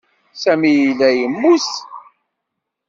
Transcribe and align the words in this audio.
Sami 0.41 0.71
yella 0.77 1.07
yemmut. 1.17 1.69